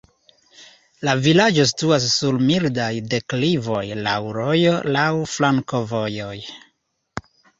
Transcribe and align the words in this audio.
La 1.07 1.13
vilaĝo 1.25 1.65
situas 1.71 2.07
sur 2.13 2.39
mildaj 2.47 2.87
deklivoj, 3.11 3.83
laŭ 4.07 4.15
rojo, 4.39 4.73
laŭ 4.97 5.05
flankovojoj. 5.35 6.35